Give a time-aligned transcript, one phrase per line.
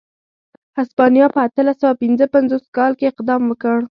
[0.77, 3.77] هسپانیا په اتلس سوه پنځه پنځوس کال کې اقدام وکړ.